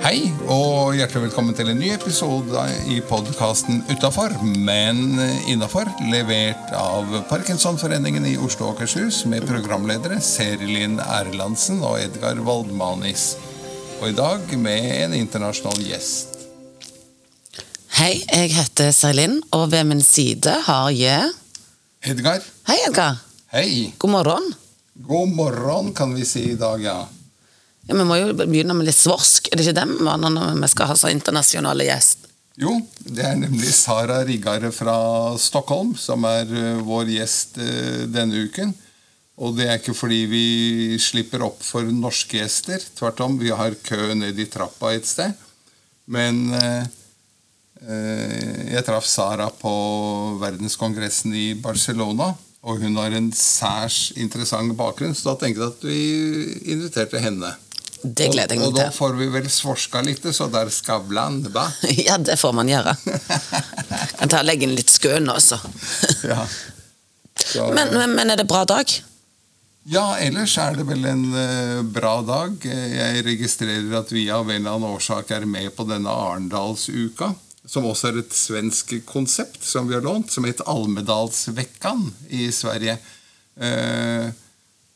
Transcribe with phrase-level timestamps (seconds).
[0.00, 5.20] Hei, og hjertelig velkommen til en ny episode i podkasten Utafor, men
[5.52, 13.34] innafor, levert av Parkinsonforeningen i Oslo og Akershus med programledere Serilin Erlandsen og Edgar Waldmanis.
[14.00, 16.40] Og i dag med en internasjonal gjest.
[18.00, 21.36] Hei, jeg heter Seilin, og ved min side har jeg
[22.00, 23.20] Edgar, Hei, Edgar.
[23.52, 23.92] hei.
[24.00, 24.52] God morgen.
[25.00, 27.08] God morgen, kan vi si i dag, ja.
[27.88, 29.48] Ja, Vi må jo begynne med litt svorsk.
[29.48, 32.28] Er det ikke må når vi skal ha så internasjonale gjest?
[32.60, 34.98] Jo, det er nemlig Sara Rigare fra
[35.40, 38.74] Stockholm som er eh, vår gjest eh, denne uken.
[39.40, 40.44] Og det er ikke fordi vi
[41.00, 42.84] slipper opp for norske gjester.
[42.98, 45.32] Tvert om, vi har kø ned i trappa et sted.
[46.12, 46.84] Men eh,
[47.88, 49.72] eh, jeg traff Sara på
[50.42, 52.34] verdenskongressen i Barcelona.
[52.62, 57.54] Og hun har en særs interessant bakgrunn, så da tenkte jeg at vi inviterte henne.
[58.02, 58.96] Det gleder jeg og, og meg da til.
[58.98, 61.66] får vi vel svorska litt, så der skavlan, ba?
[62.06, 62.94] Ja, det får man gjøre.
[64.20, 65.60] Kan ta og legge inn litt skøn også.
[66.30, 66.42] Ja.
[67.40, 68.90] Så, Men, men, er det bra dag?
[69.90, 72.52] ja, ellers er det vel en eh, bra dag.
[72.68, 77.30] Eh, Jeg registrerer at vi av en eller annen årsak er med på denne Arendalsuka.
[77.68, 82.96] Som også er et svensk konsept som vi har lånt, som heter Almedalsveckan i Sverige.
[83.60, 84.30] Eh,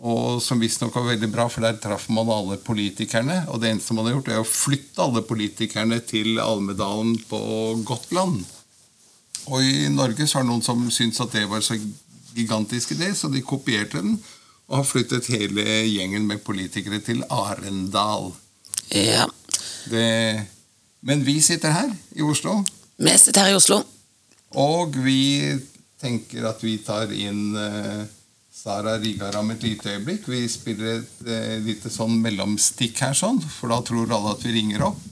[0.04, 3.44] og som visstnok var veldig bra, for der traff man alle politikerne.
[3.52, 7.40] Og det eneste man har gjort, er å flytte alle politikerne til Almedalen på
[7.86, 8.42] Gotland.
[9.52, 11.76] Og i Norge så har noen som syntes at det var så
[12.34, 14.16] gigantisk idé, så de kopierte den
[14.64, 18.32] og har flyttet hele gjengen med politikere til Arendal.
[18.88, 19.28] Ja.
[19.92, 20.06] Det...
[21.04, 22.62] Men vi sitter her i Oslo,
[22.96, 23.82] Vi sitter her i Oslo.
[24.54, 25.58] og vi
[26.00, 28.04] tenker at vi tar inn eh,
[28.54, 30.28] Sara Rigara om et lite øyeblikk.
[30.30, 34.54] Vi spiller et eh, lite sånn mellomstikk her, sånn, for da tror alle at vi
[34.56, 35.02] ringer opp.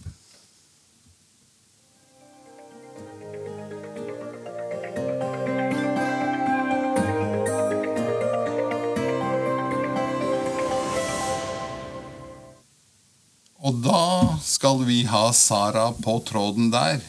[13.62, 17.00] Og da skal vi ha Sara på tråden der.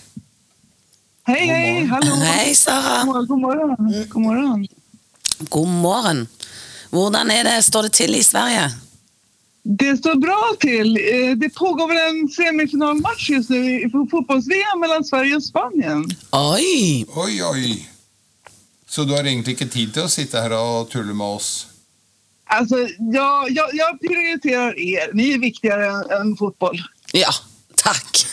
[1.24, 2.16] Hej, hej, hallå!
[2.16, 3.04] Hei, Sara.
[3.06, 3.76] God morgon,
[4.10, 4.68] god morgon.
[5.40, 6.28] God morgen.
[6.90, 8.72] Hvordan er det, står det til i Sverige?
[9.64, 10.98] Det står bra till.
[10.98, 16.06] Eh, Det pågår väl en semifinalmatch just nu i fotbolls-VM mellan Sverige och Spanien.
[16.32, 17.06] Oi!
[17.16, 17.88] Oi, oi.
[18.88, 21.68] Så du har egentlig ikke tid til å sitte her og tulle med oss?
[22.46, 22.76] Alltså,
[23.14, 25.14] jag, jag, jag prioriterar er.
[25.14, 26.82] Ni är viktigare än, än fotboll.
[27.14, 27.30] Ja,
[27.78, 28.24] takk.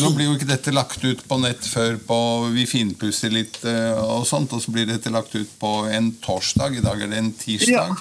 [0.00, 2.16] Nå blir jo ikke dette lagt ut på nett før på
[2.54, 6.78] Vi finpusser litt eh, og sånt, og så blir dette lagt ut på en torsdag.
[6.78, 7.94] I dag er det en tirsdag.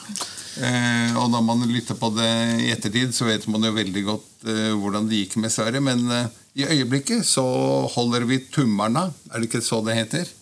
[0.59, 2.31] Eh, og når man lytter på det
[2.65, 5.83] i ettertid, så vet man jo veldig godt eh, hvordan det gikk med Sverige.
[5.85, 7.45] Men eh, i øyeblikket så
[7.93, 9.11] holder vi tummarna.
[9.29, 10.33] Er det ikke så det heter?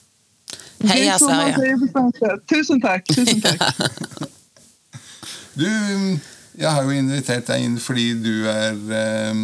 [0.87, 1.75] Heia Sverige.
[2.47, 3.67] Tusen tack, tusen tack.
[5.57, 5.65] Du,
[6.57, 9.43] jeg har jo invitert deg inn fordi du er eh,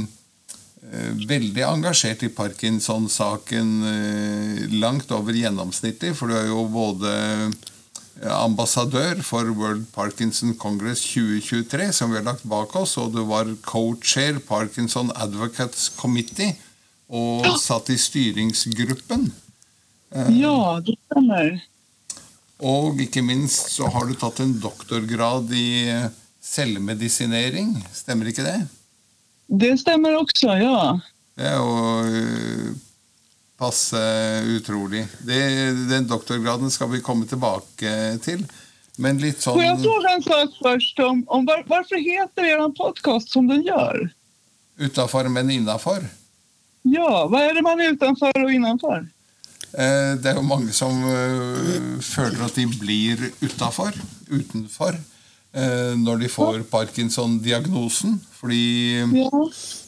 [0.90, 8.34] eh, veldig engasjert i Parkinson-saken eh, langt over gjennomsnittlig, for du er jo både eh,
[8.34, 13.52] ambassadør for World Parkinson Congress 2023, som vi har lagt bak oss, og du var
[13.68, 16.56] co-chair Parkinson Advocates Committee,
[17.14, 19.28] og satt i styringsgruppen.
[20.34, 21.62] Ja, det stämmer.
[22.64, 26.10] Og ikke minst så har du tatt en doktorgrad i eh,
[26.44, 27.76] selvmedisinering.
[27.94, 28.58] Stemmer ikke det?
[29.48, 31.00] Det stämmer också, ja.
[31.36, 31.78] Det er jo
[32.08, 32.74] eh,
[33.58, 34.02] passe
[34.58, 35.06] utrolig.
[35.26, 35.40] Det,
[35.90, 37.94] den doktorgraden skal vi komme tilbake
[38.24, 38.44] til.
[39.02, 41.00] Men litt sånn Får jag fråga en sak först?
[41.00, 44.10] Om, om var, varför heter er podcast som den gör?
[44.78, 46.06] utafor, men innafor.
[46.82, 49.08] Ja, vad är det man är utanför och innanför?
[49.74, 53.94] Eh, Det er jo mange som eh, føler at de blir utafor,
[54.30, 55.13] utenfor, eh,
[55.54, 58.16] når de får Parkinson-diagnosen.
[58.40, 59.04] Fordi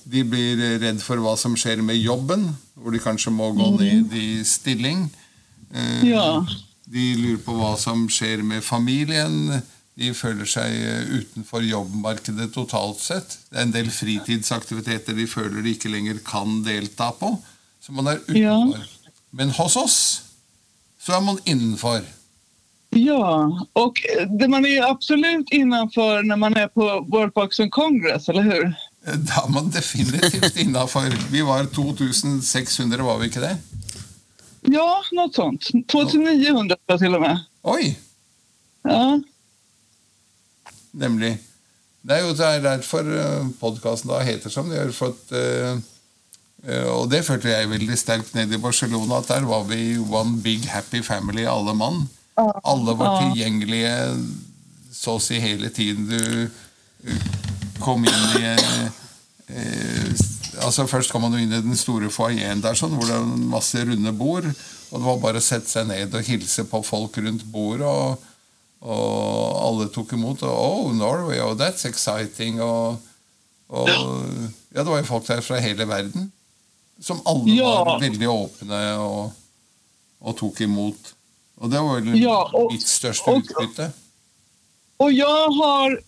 [0.06, 2.46] de blir redd for hva som skjer med jobben,
[2.78, 5.08] hvor de kanskje må gå ned i stilling.
[5.74, 6.06] Eh.
[6.86, 9.58] De lurer på hva som skjer med familien.
[9.96, 13.38] De føler seg eh, utenfor jobbmarkedet totalt sett.
[13.50, 17.32] Det er en del fritidsaktiviteter de føler de ikke lenger kan delta på.
[17.82, 18.86] Så man er utenfor.
[19.36, 20.00] Men hos oss
[21.02, 22.06] så er man innenfor.
[22.98, 23.94] Ja, och
[24.40, 28.66] det man är ju absolut innanför när man är på World Parkinson Congress, eller hur?
[29.08, 31.32] Eh, er man definitivt innafor.
[31.32, 33.58] Vi var 2600, var vi ikke det?
[34.62, 35.62] Ja, något sånt.
[35.88, 37.40] 2900 tror jag till och med.
[37.62, 37.98] Oi!
[38.84, 39.22] Ja.
[40.92, 41.38] Nemlig.
[42.02, 43.08] Det jo det er derfor
[43.60, 44.92] podkasten da heter som det gjør.
[44.94, 45.78] For at, eh,
[46.64, 50.40] eh, og det følte jeg veldig sterkt nede i Barcelona, at der var vi one
[50.42, 52.06] big happy family, alle mann.
[52.36, 53.94] Alle var tilgjengelige
[54.96, 57.20] så å si hele tiden du
[57.84, 58.86] kom inn i eh,
[59.54, 60.14] eh,
[60.64, 63.50] altså Først kom man jo inn i den store foajeen der, sånn, hvor det er
[63.52, 64.48] masse runde bord.
[64.92, 67.88] Og det var bare å sette seg ned og hilse på folk rundt bordet.
[67.90, 68.32] og
[68.86, 70.44] og alle tok imot.
[70.46, 72.60] Og, oh, Norway, oh, that's exciting.
[72.62, 73.00] Og,
[73.74, 76.32] og, ja, det var jo folk der fra hele verden
[77.02, 77.72] som alle Ja.
[77.84, 79.34] var veldig åpne og,
[80.22, 81.16] og tok imot.
[81.58, 83.92] Og det var Ja, og- mitt største og- utbytte.
[84.98, 86.00] Och jag har...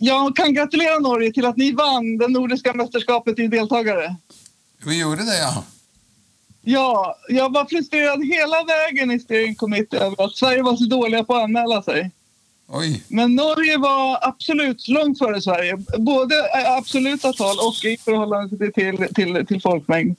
[0.00, 4.16] Jag kan gratulera Norge till att ni vann det nordiska mästerskapet i deltagare.
[4.86, 5.64] Vi gjorde det, ja.
[6.62, 11.24] Ja, jag var frustrerad hela vägen i steering committee över att Sverige var så dåliga
[11.24, 12.10] på att anmäla sig.
[12.68, 13.02] Oi.
[13.08, 15.76] Men Norge var absolut långt före Sverige.
[15.98, 20.16] Både i absoluta tal och i förhållande till, till, till folkmängd.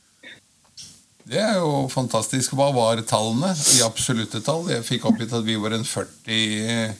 [1.28, 2.54] Det er jo fantastisk.
[2.56, 4.70] Hva var tallene i absolutte tall?
[4.72, 6.94] Jeg fikk oppgitt at vi var en 40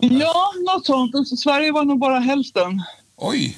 [0.00, 1.14] Ja, något sånt.
[1.14, 2.82] Och Sverige var nog bara hälften.
[3.16, 3.56] Oi!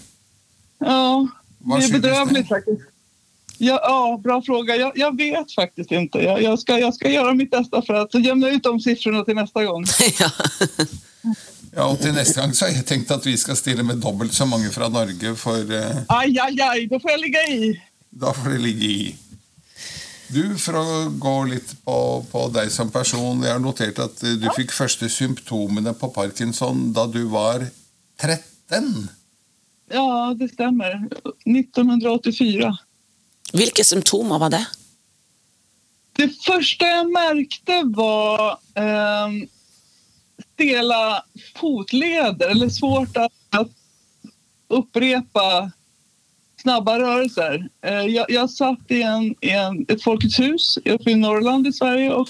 [0.78, 1.28] Ja,
[1.58, 2.54] Vad det är bedrövligt det?
[2.54, 2.82] faktiskt.
[3.58, 4.76] Ja, ja, bra fråga.
[4.76, 6.18] Jag, jag vet faktiskt inte.
[6.18, 9.34] Jag, jag, ska, jag ska göra mitt bästa för att jämna ut de siffrorna till
[9.34, 9.84] nästa gång.
[10.20, 10.30] ja.
[11.76, 14.34] Ja, og til neste gang så har jeg tenkt at vi skal stille med dobbelt
[14.36, 17.82] så mange fra Norge, for eh, Aj, aj, aj, då får jag ligga i.
[18.10, 19.16] Da får det ligge i.
[20.32, 20.84] Du, For å
[21.20, 21.96] gå litt på,
[22.30, 23.42] på deg som person.
[23.44, 27.66] Jeg har notert at eh, du fikk første symptomene på parkinson da du var
[28.22, 29.10] 13.
[29.92, 30.96] Ja, det stämmer.
[31.44, 32.70] 1984.
[33.52, 34.64] Vilka symptomer var det?
[36.16, 39.48] Det första jag märkte var ehm,
[40.54, 41.24] stela
[41.56, 43.70] fotleder eller svårt att, att
[44.68, 45.70] upprepa
[46.62, 47.68] snabba rörelser.
[47.82, 51.72] Eh, jag, jag satt i, en, i en, ett Folkets hus uppe i Norrland i
[51.72, 52.28] Sverige och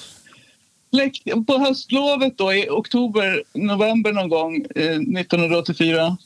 [1.46, 6.16] på höstlovet då, i oktober, november någon gång eh, 1984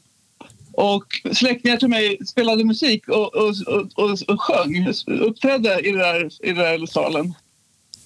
[0.73, 3.55] och släktingar till mig spelade musik och, och,
[3.95, 7.35] och, och, sjöng, uppträdde i den där, i den där salen.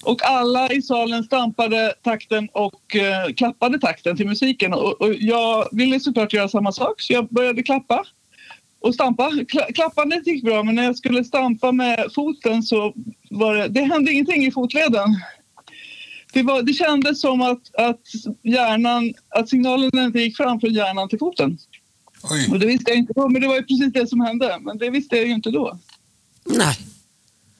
[0.03, 4.73] Och alla i salen stampade takten och eh, klappade takten till musiken.
[4.73, 8.05] Och, och jag ville såklart göra samma sak, så jag började klappa
[8.81, 9.29] och stampa.
[9.29, 12.93] Kla- klappandet gick bra, men när jag skulle stampa med foten så
[13.29, 15.19] var det, det hände ingenting i fotleden.
[16.33, 18.01] Det, var, det kändes som att, att
[18.43, 21.57] hjärnan, att signalen inte gick fram från hjärnan till foten.
[22.31, 22.47] Oi.
[22.51, 24.57] Och det visste jag inte då, men det var ju precis det som hände.
[24.61, 25.79] Men det visste jag ju inte då.
[26.45, 26.75] Nej.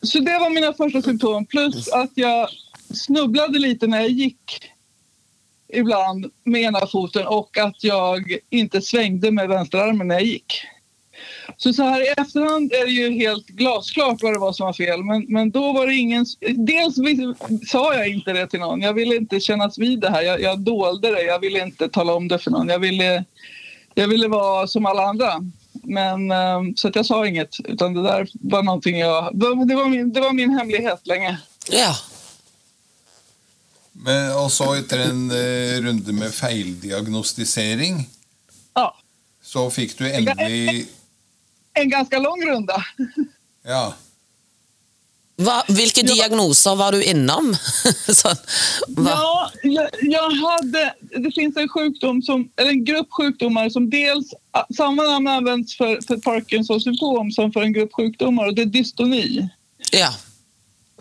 [0.01, 1.45] Så det var mina första symptom.
[1.45, 2.49] Plus att jag
[2.93, 4.71] snubblade lite när jag gick
[5.73, 10.53] ibland med ena foten och att jag inte svängde med vänsterarmen när jag gick.
[11.63, 14.73] Så, så här i efterhand är det ju helt glasklart vad det var som var
[14.73, 15.03] fel.
[15.03, 16.25] Men, men då var det ingen...
[16.57, 16.95] Dels
[17.71, 18.81] sa jag inte det till någon.
[18.81, 20.21] Jag ville inte kännas vid det här.
[20.21, 21.21] Jag, jag dolde det.
[21.21, 22.67] Jag ville inte tala om det för någon.
[22.69, 23.25] Jag ville,
[23.93, 25.33] jag ville vara som alla andra.
[25.71, 27.59] Men, eh, så att jag sa inget.
[27.63, 29.29] Utan det där var någonting jag...
[29.33, 31.37] Det var min, det var min hemlighet länge.
[31.71, 31.95] Ja.
[33.91, 38.09] Men, og så etter en eh, runde med feildiagnostisering,
[38.73, 38.95] Ja,
[39.43, 40.87] så fikk du endelig
[41.73, 42.85] en ganska lång runda.
[43.63, 43.93] Ja.
[45.35, 46.13] Va, vilka Ja.
[46.13, 47.55] diagnoser var du inom?
[48.07, 48.27] Så,
[48.87, 49.09] va?
[49.09, 50.93] Ja, jag, jag hade...
[51.01, 54.33] Det finns en sjukdom som, eller en grupp sjukdomar som dels...
[54.77, 58.65] Samma namn används för, för Parkinsons symptom som för en grupp sjukdomar och det är
[58.65, 59.49] dystoni.
[59.91, 60.09] Ja.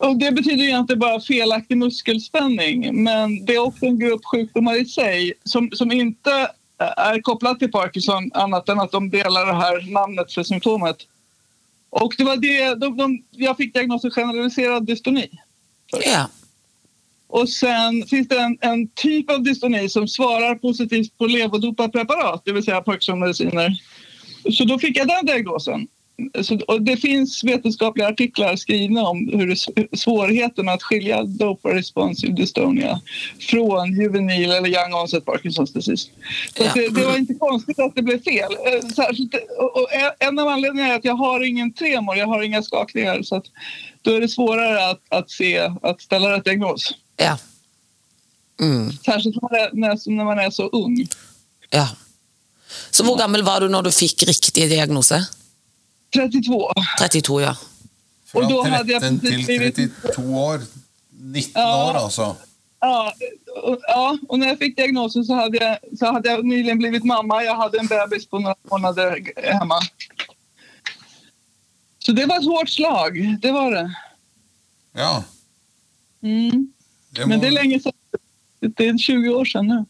[0.01, 4.85] Och det betyder egentligen bara felaktig muskelspänning men det är också en grupp sjukdomar i
[4.85, 6.51] sig som, som inte
[6.81, 10.97] är kopplad till Parkinson annat än att de delar det här namnet för symptomet.
[11.91, 15.31] Och det var det, de, de, jag fick diagnosen generaliserad dystoni.
[16.05, 16.29] ja.
[17.33, 22.53] Och sen finns det en, en typ av dystoni som svarar positivt på levodopa-preparat, det
[22.53, 23.71] vill säga Parkinson-mediciner.
[24.53, 25.89] Så då fick jag den diagnosen.
[26.43, 32.33] Så, och det finns vetenskapliga artiklar skrivna om hur det, svårigheten att skilja dopa responsive
[32.33, 33.01] dystonia
[33.41, 36.09] från juvenil eller young onset Parkinsons disease.
[36.57, 36.73] Så Ja.
[36.75, 38.53] det, det var inte konstigt att det blev fel.
[38.53, 42.43] Eh, Särskilt, och, och en av anledningarna är att jag har ingen tremor, jag har
[42.43, 43.23] inga skakningar.
[43.23, 43.45] Så att
[44.03, 46.95] då är det svårare att, att, se, att ställa rätt diagnos.
[47.17, 47.39] Ja.
[48.61, 48.93] Mm.
[48.93, 49.71] Särskilt när man är,
[50.17, 51.07] när, man är så ung.
[51.71, 51.89] ja.
[52.91, 55.13] Så hur gammal var du när du fick riktig diagnos?
[56.15, 56.73] 32.
[57.07, 57.55] 32, ja.
[58.35, 60.59] Jeg 13 til plutselig- 32 år.
[61.13, 61.91] 19 Ja.
[61.91, 62.35] år, altså.
[62.81, 63.13] Ja,
[63.63, 67.05] och, ja, och när jag fick diagnosen så hade, jag, så hade jag nyligen blivit
[67.05, 67.43] mamma.
[67.45, 69.81] Jag hade en bebis på några månader hemma.
[71.99, 73.95] Så det var ett hårt slag, det var det.
[74.93, 75.25] Ja.
[76.23, 76.73] Mm.
[77.11, 77.93] Det Men må- det är länge sedan.
[78.61, 79.85] Det är 20 år sedan nu.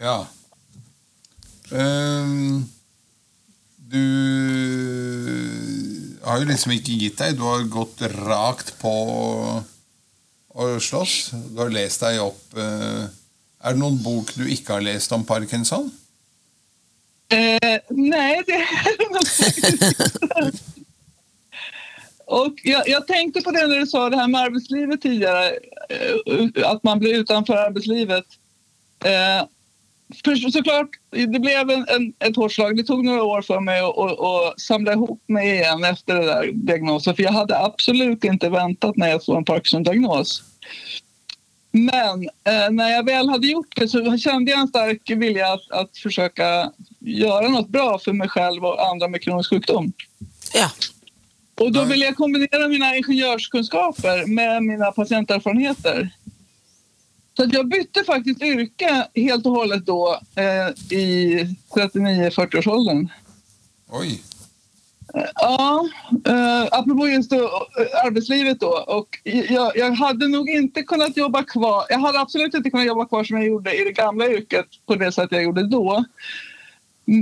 [0.00, 0.26] Ja.
[1.72, 2.64] Ehm,
[3.90, 4.02] du
[6.26, 7.36] har ju liksom ikke gitt deg.
[7.38, 8.92] Du har gått rakt på
[10.56, 11.30] å slåss.
[11.52, 13.06] Du har lest deg opp eh,
[13.66, 15.88] Är Er det noen bok du ikke har lest om parkinson?
[17.28, 20.52] Eh, nej, det är det nog faktiskt inte.
[22.26, 25.50] Och jag, jag tänkte på det när du sa det här med arbetslivet tidigare,
[25.88, 28.24] eh, att man blir utanför arbetslivet.
[29.04, 29.46] Eh,
[30.24, 32.76] för, såklart, det blev en, en, ett hårt slag.
[32.76, 37.16] Det tog några år för mig att, samla ihop mig igen efter den där diagnosen.
[37.16, 40.42] För jag hade absolut inte väntat när jag såg en Parkinson-diagnos.
[41.70, 45.70] Men eh, när jag väl hade gjort det så kände jag en stark vilja att,
[45.70, 49.92] att försöka göra något bra för mig själv och andra med kronisk sjukdom.
[50.54, 50.70] Ja.
[51.60, 51.88] Och då Nej.
[51.88, 56.10] vill jag kombinera mina ingenjörskunskaper med mina patienterfarenheter.
[57.36, 61.38] Så att jag bytte faktiskt yrke helt och hållet då eh, i
[61.74, 63.08] 39-40-årsåldern.
[63.90, 64.22] Oj.
[65.34, 65.88] Ja,
[66.26, 68.84] eh, apropå just då, eh, arbetslivet då.
[68.86, 71.84] Och jag, jag hade nog inte kunnat jobba kvar.
[71.88, 74.94] Jag hade absolut inte kunnat jobba kvar som jag gjorde i det gamla yrket på
[74.94, 76.04] det sätt jag gjorde då.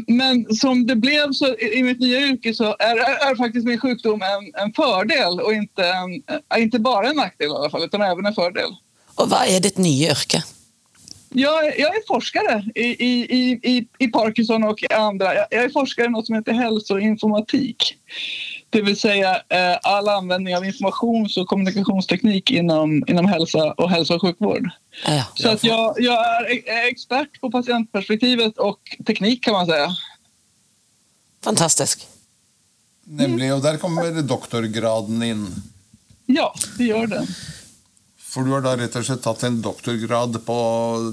[0.06, 3.66] Men som det blev så i i mitt nya yrke så är, är, är faktiskt
[3.66, 6.22] min sjukdom en, en fördel och inte, en,
[6.54, 8.70] eh, inte bara en nackdel i alla fall, utan även en fördel.
[9.16, 10.42] Og hva er ditt nye yrke?
[11.36, 13.12] Jag, är- jag är forskare i, i,
[13.62, 15.34] i, i, Parkinson och i andra.
[15.34, 17.96] Jag, jag är forskare i något som heter hälsoinformatik.
[18.70, 24.14] Det vill säga eh, all användning av informations och kommunikationsteknik inom, inom hälsa och hälso
[24.14, 24.70] och sjukvård.
[25.06, 25.24] Ja.
[25.34, 29.88] Så att jag, jag är e- är expert på patientperspektivet och teknik kan man säga.
[31.44, 32.06] Fantastisk.
[33.06, 33.50] Nemlig.
[33.54, 35.46] Og der kommer doktorgraden inn.
[36.26, 37.26] Ja, det gör den.
[38.34, 40.58] For du har da rett og slett tatt en doktorgrad på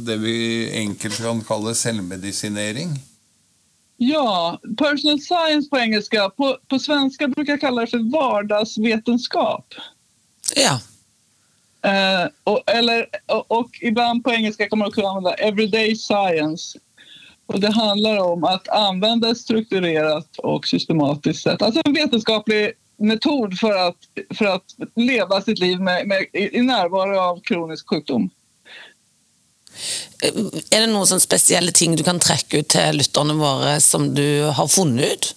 [0.08, 0.38] det vi
[0.80, 2.96] enkelt kan kalle selvmedisinering?
[4.02, 6.30] Ja, personal science på engelska.
[6.30, 9.74] På, på svenska brukar jag kalla det för vardagsvetenskap.
[10.56, 10.80] Ja.
[11.90, 16.80] Eh, och, eller, och, och ibland på engelska kan man också använda everyday science.
[17.46, 21.62] Och det handlar om att använda ett strukturerat och systematiskt sätt.
[21.62, 22.72] Alltså en vetenskaplig
[23.02, 23.98] metod för att,
[24.38, 28.30] för att leva sitt liv med, med, i, närvaro av kronisk sjukdom.
[30.24, 30.34] Eh,
[30.72, 34.68] Er det noen spesielle ting du kan trekke ut til lytterne våre som du har
[34.68, 35.36] funnet ut?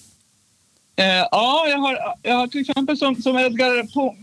[0.97, 4.14] Eh, ja, jag har, jag har till exempel som, som Edgar på,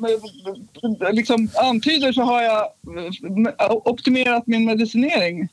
[1.11, 2.61] liksom antyder så har jag
[3.59, 5.47] eh, optimerat min medicinering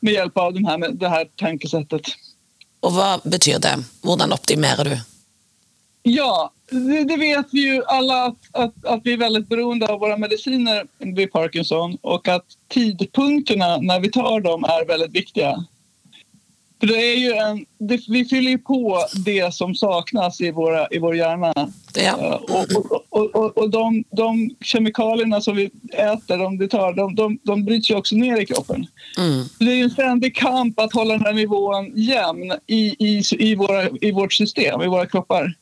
[0.00, 2.02] med hjälp av de här, det här tankesättet.
[2.86, 3.74] Og hva betyr det?
[4.06, 4.96] Hvordan optimerer du?
[6.08, 10.00] Ja, det, det vet vi ju alla att, att, att vi är väldigt beroende av
[10.00, 15.64] våra mediciner vid Parkinson och att tidpunkterna när vi tar dem är väldigt viktiga.
[16.80, 20.88] För det är ju en, det, vi fyller ju på det som saknas i, våra,
[20.90, 21.54] i vår hjärna.
[21.94, 22.18] Ja.
[22.18, 26.92] Eh, Och, och, och, och, och de, de kemikalierna som vi äter, de, vi tar,
[26.92, 28.86] de, de, de bryts ju också ner i kroppen.
[29.18, 29.44] Mm.
[29.58, 33.88] Det är en ständig kamp att hålla den här nivån jämn i, i, i, våra,
[34.00, 35.54] i vårt system, i våra kroppar.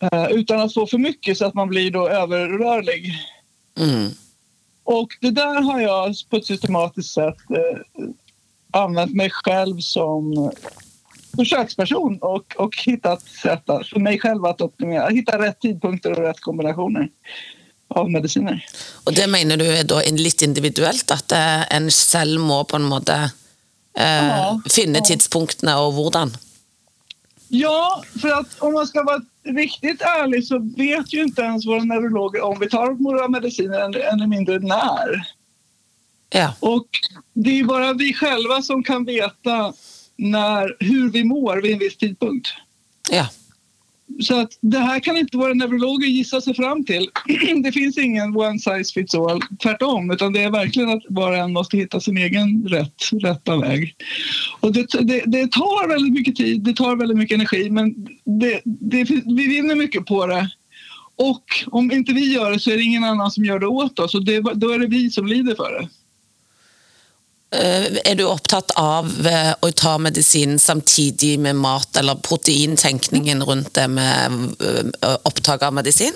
[0.00, 3.14] Eh, utan att få för mycket så att man blir då överrörlig.
[3.78, 4.10] Mm.
[4.84, 7.78] Och det där har jag på ett systematiskt sätt eh,
[8.70, 10.52] använt mig själv som
[11.36, 16.24] försöksperson och, och hittat sätt att, för mig själv att optimera, hitta rätt tidpunkter och
[16.24, 17.08] rätt kombinationer
[17.88, 18.64] av mediciner.
[19.06, 22.76] Og det mener du er da in- litt individuelt, at eh, en selv må på
[22.76, 23.14] en måte
[23.96, 25.04] eh, Ja, finne ja.
[25.08, 26.36] tidspunktene og hvordan?
[27.48, 31.84] Ja, för att om man ska vara riktigt ärlig så vet ju inte ens våra
[31.84, 35.24] neurologer om vi tar våra mediciner än- ännu mindre när.
[36.30, 36.54] Ja.
[36.60, 36.88] Och
[37.32, 39.72] det är bara vi själva som kan veta
[40.16, 42.48] när, hur vi mår vid en viss tidpunkt.
[43.10, 43.28] ja.
[44.20, 47.08] Så att det här kan inte våra neurologer gissa sig fram till.
[47.62, 50.10] Det finns ingen one size fits all, tvärtom.
[50.10, 53.94] Utan det är verkligen att var och en måste hitta sin egen rätt, rätta väg.
[54.60, 58.60] Och det, det, det tar väldigt mycket tid, det tar väldigt mycket energi men det,
[58.64, 60.50] det, vi vinner mycket på det.
[61.16, 63.98] Och om inte vi gör det så är det ingen annan som gör det åt
[63.98, 65.88] oss och det, då är det vi som lider för det.
[67.50, 72.14] Eh, är Er du opptatt av eh, att å ta medisin samtidig med mat, eller
[72.14, 76.12] proteintenkningen rundt det med eh, upptag opptak av medisin?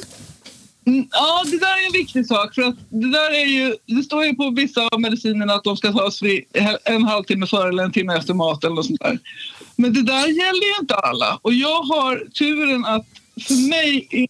[0.86, 2.54] Mm, ja, det där är en viktig sak.
[2.54, 5.76] För att det, där är ju, det står ju på vissa av medicinerna att de
[5.76, 6.20] ska tas
[6.84, 9.18] en halvtimme före eller en timme efter mat eller något sånt där.
[9.76, 11.38] Men det där gäller ju inte alla.
[11.42, 13.06] Och jag har turen att
[13.40, 14.26] för mig är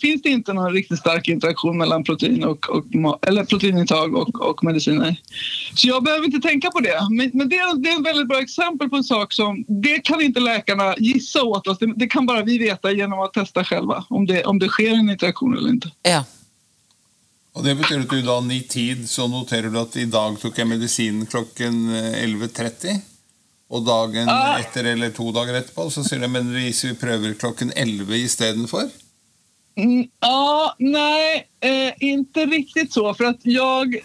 [0.00, 2.84] finns det inte någon riktigt stark interaktion mellan protein och, och,
[3.26, 5.16] eller proteinintag och, och mediciner.
[5.74, 7.08] Så jag behöver inte tänka på det.
[7.10, 9.98] Men, men det, är, det är ett väldigt bra exempel på en sak som det
[9.98, 11.78] kan inte läkarna gissa åt oss.
[11.78, 14.90] Det, det kan bara vi veta genom att testa själva om det, om det sker
[14.90, 15.90] en interaktion eller inte.
[16.02, 16.24] Ja.
[17.52, 20.58] Og Det betyr at du da i tid så noterer du at i dag tok
[20.58, 23.00] jeg medisin klokken eh, 11.30.
[23.70, 24.58] Og dagen Ah.
[24.58, 28.88] etter eller to dager etterpå så sier du men vi prøver klokken 11 istedenfor
[29.82, 33.14] Mm, ja, nej, eh, inte riktigt så.
[33.14, 33.96] För att jag...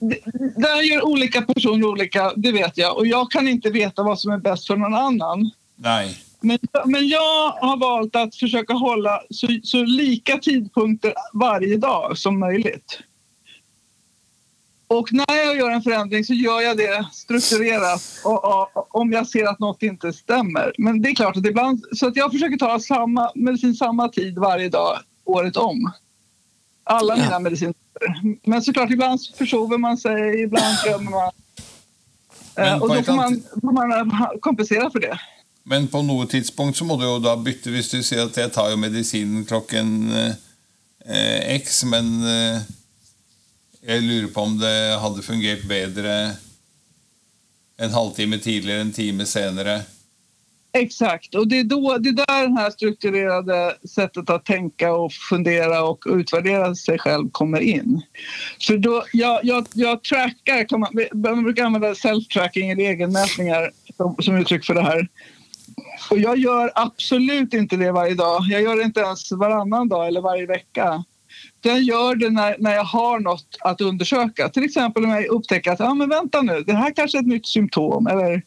[0.00, 0.20] det-
[0.56, 2.96] Där gör olika personer olika, det vet jag.
[2.96, 5.50] Och jag kan inte veta vad som är bäst för någon annan.
[5.76, 6.16] Nei.
[6.40, 12.40] Men, men jag har valt att försöka hålla så, så lika tidpunkter varje dag som
[12.40, 12.98] möjligt.
[14.86, 19.12] Och när jag gör en förändring så gör jag det strukturerat och, och, och, om
[19.12, 20.72] jag ser att något inte stämmer.
[20.78, 21.84] Men det är klart att ibland...
[21.92, 25.92] Så att jag försöker ta samma medicin samma tid varje dag året om.
[26.84, 27.24] Alla Ja.
[27.24, 27.74] mina mediciner.
[28.44, 31.30] Men såklart, ibland försover man sig, ibland glömmer man.
[32.56, 35.18] Men Eh, och då får man, får man eh, kompensera för det.
[35.62, 38.52] Men på noe tidspunkt så må du jo da bytte hvis du sier at jeg
[38.52, 42.60] tar jo medisinen klokken eh, X, men eh,
[43.82, 46.36] jeg lurer på om det hadde fungert bedre
[47.76, 49.80] en halvtime tidligere, en time senere.
[50.76, 55.12] Exakt, och det är, då, det är där det här strukturerade sättet att tänka och
[55.12, 58.02] fundera och utvärdera sig själv kommer in.
[58.66, 64.16] För då, jag, jag, jag trackar, kan man, man brukar använda self-tracking eller egenmätningar som,
[64.18, 65.08] som uttryck för det här.
[66.10, 68.42] Och jag gör absolut inte det varje dag.
[68.48, 71.04] Jag gör det inte ens varannan dag eller varje vecka.
[71.62, 74.48] Jag gör det när, när jag har något att undersöka.
[74.48, 77.26] Till exempel om jag upptäcker att ah, men vänta nu, det här kanske är ett
[77.26, 78.06] nytt symptom.
[78.06, 78.42] Eller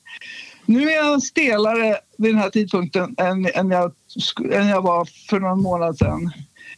[0.67, 3.91] nu är jag stelare vid den här tidpunkten än, än, jag,
[4.51, 6.31] än jag var för någon månad sedan.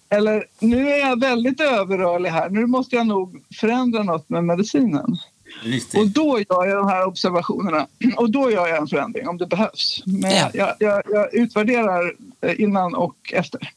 [0.09, 2.49] Eller nu är jag väldigt överrörlig här.
[2.49, 5.17] Nu måste jag nog förändra något med medicinen.
[5.63, 5.99] Riktig.
[6.01, 7.87] Och då gör jag de här observationerna.
[8.17, 10.03] Och då gör jag en förändring om det behövs.
[10.05, 10.49] Men Ja.
[10.53, 13.73] jag, jag, jag utvärderar eh, innan och efter.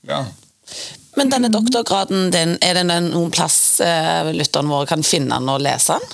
[0.00, 0.26] Ja.
[1.16, 5.60] Men denne doktorgraden din, er det noen plass eh, lytterne våre kan finne den og
[5.60, 6.08] lese den?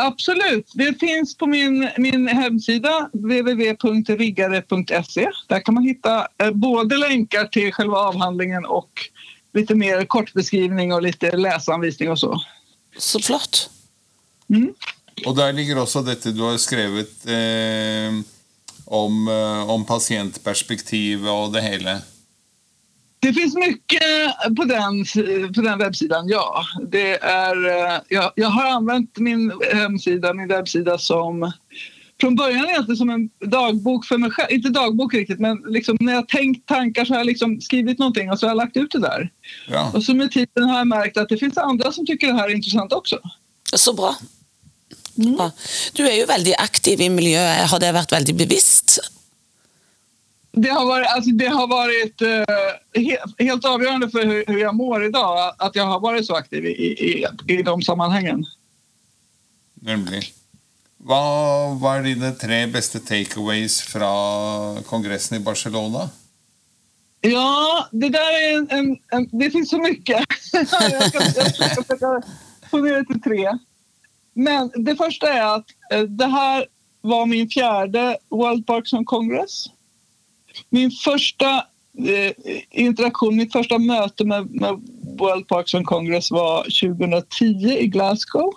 [0.00, 0.70] Absolut.
[0.74, 5.30] Det finns på min, min hemsida www.riggare.se.
[5.46, 8.90] Där kan man hitta eh, både länkar till själva avhandlingen och
[9.54, 12.42] lite mer kortbeskrivning och lite läsanvisning och så.
[12.98, 13.70] Så flott.
[14.50, 14.74] Mm.
[15.26, 18.14] Og der ligger også dette du har skrevet eh,
[18.86, 21.98] om, eh, om pasientperspektivet og det hele.
[23.20, 24.02] Det finns mycket
[24.56, 25.04] på den,
[25.54, 26.64] på den webbsidan, ja.
[26.90, 31.52] Det är, eh, jag, jag har använt min hemsida, min webbsida som
[32.20, 34.50] från början egentligen som en dagbok för mig själv.
[34.50, 38.30] Inte dagbok riktigt, men liksom när jag tänkt tankar så har jag liksom skrivit någonting
[38.30, 39.30] och så har jag lagt ut det där.
[39.68, 39.90] Ja.
[39.94, 42.48] Och så med tiden har jag märkt att det finns andra som tycker det här
[42.48, 43.18] är intressant också.
[43.74, 44.16] Så bra.
[45.14, 45.50] bra.
[45.92, 47.68] Du er jo veldig aktiv i miljøet.
[47.70, 48.98] Har det vært veldig bevisst?
[50.62, 54.74] Det har varit, alltså det har varit eh, helt, helt avgörande för hur, hur jag
[54.74, 58.44] mår idag att jag har varit så aktiv i, i, i de sammanhangen.
[59.74, 60.32] Nemlig.
[60.98, 61.20] Hva,
[61.78, 64.10] hva er dine tre beste takeaways fra
[64.88, 66.08] kongressen i Barcelona?
[67.20, 68.66] Ja, det där är en...
[68.70, 70.24] en, en det finns så mycket.
[70.52, 72.22] jag ska, jag ska försöka
[72.70, 73.58] få ner det till tre.
[74.34, 76.66] Men det första är att eh, det här
[77.00, 79.66] var min fjärde World Parkinson Congress.
[80.70, 81.54] Min första
[81.98, 82.32] eh,
[82.70, 84.80] interaktion, mitt första möte med, med
[85.18, 87.44] World and Congress var 2010
[87.78, 88.52] i Glasgow.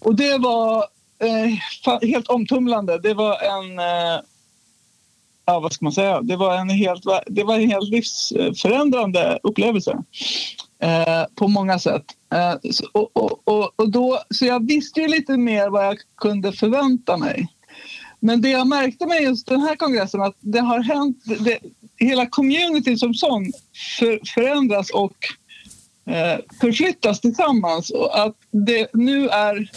[0.00, 0.84] Och det var
[1.18, 2.98] eh, helt omtumlande.
[2.98, 3.78] Det var en...
[3.78, 4.20] Eh,
[5.44, 6.22] ja, vad ska man säga?
[6.22, 9.98] Det var en helt, det var en helt livsförändrande upplevelse
[10.82, 12.04] eh, på många sätt.
[12.34, 15.98] Eh, så, och, och, och, och då, så jag visste ju lite mer vad jag
[16.16, 17.48] kunde förvänta mig.
[18.20, 21.58] Men det jag märkte med just den här kongressen att det har hänt, det,
[21.96, 23.52] hela communityn som sån
[23.98, 25.16] för, förändras och
[26.06, 27.90] eh, förflyttas tillsammans.
[27.90, 29.70] Och att det nu är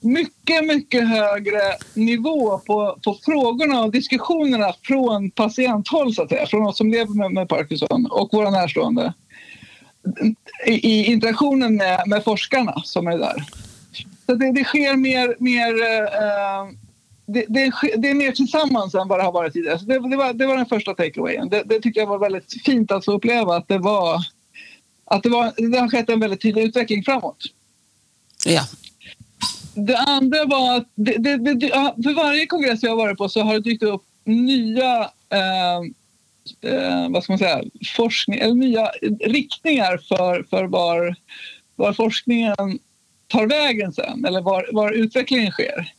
[0.00, 1.60] mycket, mycket högre
[1.94, 7.14] nivå på, på frågorna och diskussionerna från patienthåll, så att säga, från oss som lever
[7.14, 9.14] med, med Parkinson och våra närstående.
[10.66, 13.44] I, i interaktionen med, med forskarna som är där.
[14.26, 16.81] Så det, det sker mer, mer eh, eh
[17.26, 19.78] det, det, det, är mer tillsammans än vad det har varit tidigare.
[19.78, 21.48] Så det, det, var, det var den första takeawayen.
[21.48, 24.20] Det, det tycker jag var väldigt fint att få uppleva att det var
[25.04, 27.44] att det, var, det har skett en väldigt tydlig utveckling framåt.
[28.46, 28.62] Ja.
[29.74, 30.88] Det andra var att
[32.04, 35.78] för varje kongress jag har varit på så har det dykt upp nya eh,
[36.72, 37.62] eh, vad ska man säga,
[37.96, 41.16] forskning, eller nya riktningar för, för var,
[41.76, 42.78] var forskningen
[43.26, 45.92] tar vägen sen eller var, var utvecklingen sker.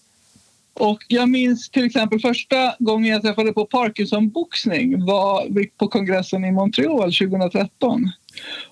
[0.74, 6.52] Och jag minns till exempel första gången jag träffade på Parkinson-boxning var på kongressen i
[6.52, 8.12] Montreal 2013.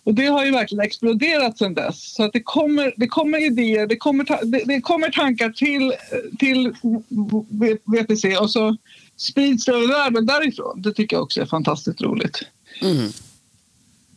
[0.04, 2.14] Och det har ju verkligen exploderat sedan dess.
[2.14, 5.94] Så att det, kommer, det kommer idéer, det kommer, det, det kommer tankar till,
[6.40, 6.74] till
[7.86, 8.78] VPC och så
[9.18, 10.82] sprids det över världen därifrån.
[10.82, 12.40] Det tycker jag också är fantastiskt roligt.
[12.82, 13.12] Mm.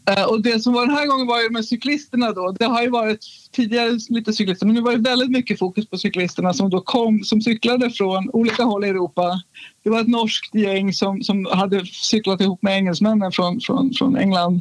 [0.06, 2.52] Eh, och det som var den här gången var ju med cyklisterna då.
[2.58, 5.98] Det har ju varit tidigare lite cyklister, men nu var det väldigt mycket fokus på
[5.98, 9.42] cyklisterna som då kom, som cyklade från olika håll i Europa.
[9.82, 14.16] Det var ett norskt gäng som, som hade cyklat ihop med engelsmännen från, från, från
[14.16, 14.60] England.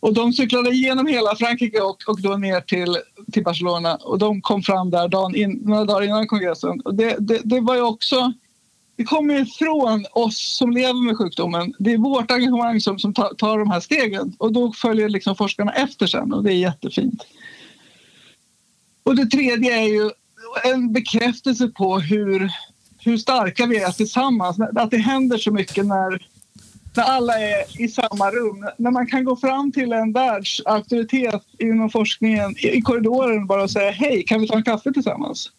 [0.00, 2.98] Och de cyklade genom hela Frankrike och, och då ner till,
[3.32, 3.96] till Barcelona.
[3.96, 6.80] Och de kom fram där dagen in, några dagar innan kongressen.
[6.80, 8.32] Och det, det, det var ju också
[8.98, 11.74] det kommer ifrån oss som lever med sjukdomen.
[11.78, 15.36] Det är vårt engagemang som, som tar, tar de här stegen och då följer liksom
[15.36, 17.26] forskarna efter sen och det är jättefint.
[19.02, 20.10] Och det tredje är ju
[20.64, 22.50] en bekräftelse på hur,
[22.98, 24.56] hur starka vi är tillsammans.
[24.76, 26.26] Att det händer så mycket när,
[26.96, 28.68] när alla är i samma rum.
[28.78, 33.90] När man kan gå fram till en världsauktoritet inom forskningen i korridoren bara och säga
[33.90, 35.52] hej, kan vi ta en kaffe tillsammans?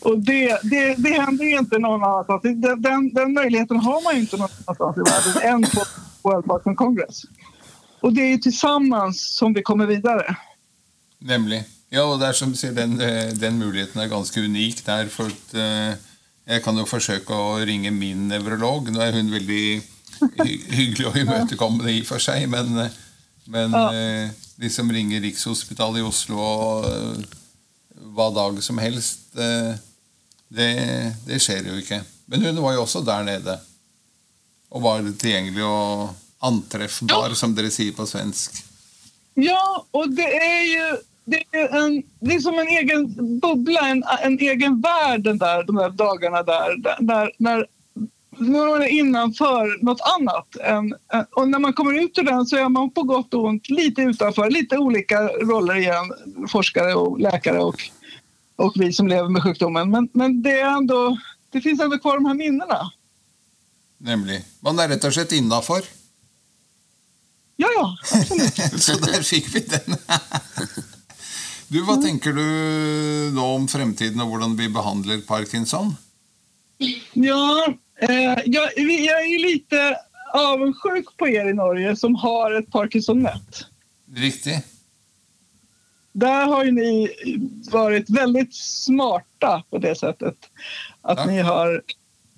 [0.00, 2.42] Och det, det, det händer inte någon annanstans.
[2.42, 5.84] Den, den, den möjligheten har man inte någon annanstans i världen än på
[6.22, 7.22] World Parkinson Congress.
[8.00, 10.36] Och det är tillsammans som vi kommer vidare.
[11.18, 11.64] Nämligen.
[11.88, 15.06] Ja, och det är som du säger, den, eh, den möjligheten är ganska unik där.
[15.06, 15.98] För att, eh,
[16.44, 18.92] jag kan ju försöka ringa min neurolog.
[18.92, 19.84] Nu är hon väldigt
[20.44, 22.88] hy hygglig och imötekommande i och för sig, men,
[23.44, 23.94] men ja.
[23.94, 27.16] eh, de som ringer Rikshospitalet i Oslo och, eh,
[28.16, 29.76] vad dag som helst eh,
[30.48, 30.70] det,
[31.26, 32.00] det skjer jo ikke.
[32.26, 33.58] Men hun var jo også der nede.
[34.70, 36.14] Og var tilgjengelig og
[36.46, 38.62] antreffbar, som dere sier på svensk.
[39.34, 44.04] Ja, och det är ju det är, en, det är som en egen bubbla, en,
[44.22, 46.76] en egen värld den där, de där dagarna där.
[47.00, 47.66] där när,
[48.38, 50.56] när man är innanför något annat.
[50.56, 50.94] Än,
[51.36, 54.02] och när man kommer ut ur den så är man på gott och ont lite
[54.02, 56.12] utanför, lite olika roller igen.
[56.48, 57.82] Forskare och läkare och
[58.56, 59.90] och vi som lever med sjukdomen.
[59.90, 61.18] Men, men det, är ändå,
[61.50, 62.92] det finns ändå kvar de här minnena.
[63.98, 64.42] Nämligen.
[64.60, 65.82] Man är rätt och slett innanför.
[67.56, 68.54] Ja, ja, absolut.
[68.82, 69.96] Så där fick vi den.
[71.68, 72.08] du, vad mm.
[72.08, 72.42] tänker du
[73.34, 75.96] nu om framtiden och hur vi behandlar Parkinson?
[77.12, 79.96] Ja, eh, jag, jag är lite
[80.34, 83.66] avundsjuk på er i Norge som har ett Parkinson-nät.
[84.14, 84.75] Riktigt
[86.16, 87.10] där har ju ni
[87.72, 90.36] varit väldigt smarta på det sättet.
[91.02, 91.26] Att ja.
[91.26, 91.82] ni har...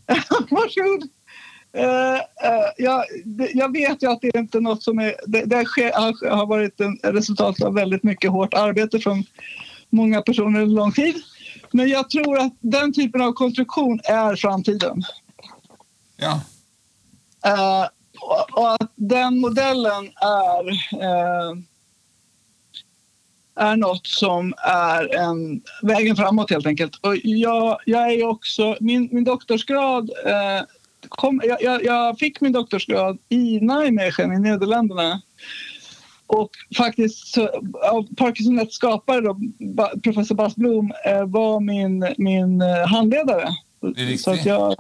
[0.50, 1.02] Varsågod!
[1.76, 3.04] Uh, uh, jag,
[3.54, 5.14] jag vet ju att det är inte något som är...
[5.26, 9.24] Det, det har, har varit en resultat av väldigt mycket hårt arbete från
[9.90, 11.16] många personer under lång tid.
[11.70, 15.02] Men jag tror att den typen av konstruktion är framtiden.
[16.16, 16.40] Ja.
[17.46, 17.86] Uh,
[18.20, 20.88] och, och, att den modellen är
[23.59, 26.97] är något som är en, vägen framåt helt enkelt.
[26.97, 30.66] Och jag, jag är också, min, min doktorsgrad eh,
[31.09, 35.23] kom, jag, jag, fick min doktorsgrad i Nijmegen i Nederländerna.
[36.27, 37.49] Och faktiskt, så,
[38.71, 39.38] skapare, då,
[40.03, 43.49] professor Bas Blom, eh, var min, min eh, handledare.
[44.18, 44.75] Så att jag,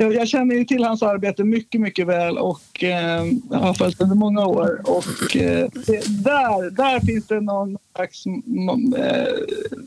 [0.00, 4.16] jag, jag, känner ju till hans arbete mycket, mycket väl och eh, har följt under
[4.16, 4.80] många år.
[4.84, 5.68] Och eh,
[6.06, 9.34] där, där finns det någon slags eh,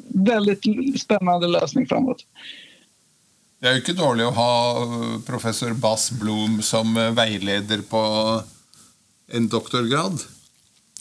[0.08, 0.64] väldigt
[1.02, 2.26] spännande lösning framåt.
[3.60, 8.42] Det är ju inte dåligt att ha eh, professor Bass Blom som eh, vägleder på
[9.32, 10.20] en doktorgrad.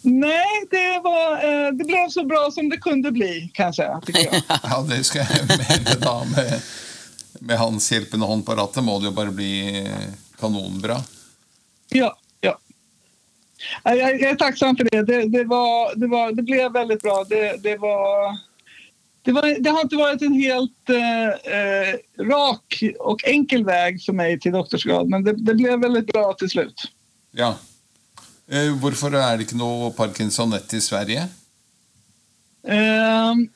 [0.02, 3.82] Nej, det, var, eh, det blev så bra som det kunde bli, kanske.
[3.82, 4.02] Jag.
[4.62, 6.06] ja, det ska jag mena
[7.40, 9.88] med hans hjälpande hand på rattet må det ju bara bli
[10.40, 10.96] kanonbra.
[11.88, 12.58] Ja, ja.
[13.84, 15.02] Jag, jag är tacksam för det.
[15.02, 17.24] Det, det, var, det, var, det blev väldigt bra.
[17.28, 18.38] Det, det, var,
[19.22, 24.12] det, var, det har inte varit en helt eh, eh rak och enkel väg för
[24.12, 26.82] mig till doktorsgrad, men det, blev väldigt bra till slut.
[27.30, 27.54] Ja.
[28.48, 31.28] Eh, varför är det inte något Parkinson i Sverige?
[32.62, 33.48] Um,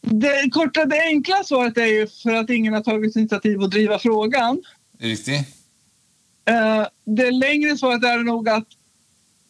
[0.00, 3.98] Det korta, det enkla svaret är ju för att ingen har tagit initiativ att driva
[3.98, 4.62] frågan.
[4.98, 5.36] Riktig?
[6.44, 8.66] Eh, det längre svaret är nog att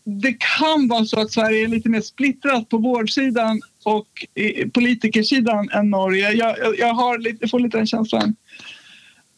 [0.04, 4.26] det kan vara så att Sverige är lite mer splittrat på vårdsidan och
[4.72, 6.32] politikersidan än Norge.
[6.32, 8.36] Jag, jag, har lite, får lite den känslan.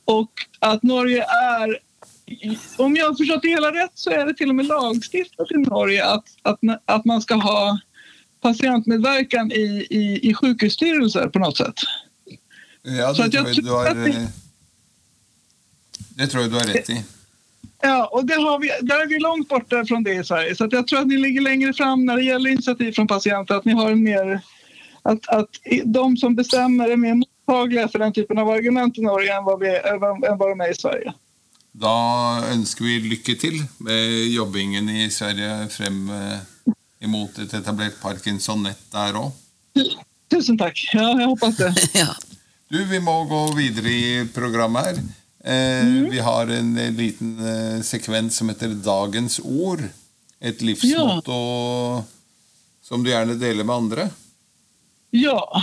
[0.04, 1.78] Och att Norge är,
[2.76, 5.56] om jag har förstått det hela rätt så är det till och med lagstiftat i
[5.56, 7.78] Norge att, att, att man ska ha
[8.42, 11.74] patientmedverkan i, i, i sjukhusstyrelser på något sätt.
[12.82, 14.28] Ja, Så det att jag tror jag du har, vi- eh,
[16.16, 17.02] det tror jag du har rätt i.
[17.82, 20.56] Ja, och det har vi, där är vi långt borta från det i Sverige.
[20.56, 23.54] Så att jag tror att ni ligger längre fram när det gäller initiativ från patienter.
[23.54, 24.40] Att ni har en mer...
[25.02, 25.48] Att, att
[25.84, 29.60] de som bestämmer är mer mottagliga för den typen av argument i Norge än vad,
[29.60, 30.00] vi, än
[30.38, 31.12] vad- de är i Sverige.
[31.74, 31.92] Da
[32.52, 36.10] ønsker vi lykke til med jobbingen i Sverige frem
[37.02, 39.32] eh, imot et etablert Parkinson-nett der òg.
[40.30, 40.78] Tusen tack.
[40.94, 41.74] Ja, jag hoppas det.
[41.98, 42.14] Ja.
[42.72, 45.00] Du, vi må gå videre i programmet her.
[45.44, 49.82] Eh, Vi har en eh, liten eh, sekvens som heter Dagens ord.
[50.40, 52.04] Et livsmotto
[52.82, 54.08] som du gjerne deler med andre.
[55.10, 55.62] Ja,